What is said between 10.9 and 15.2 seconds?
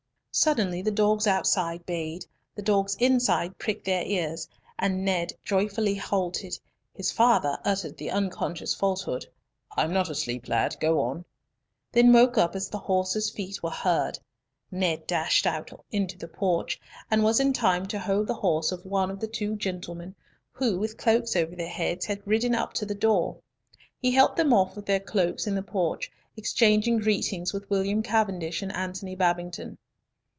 on," then woke up as horses' feet were heard; Ned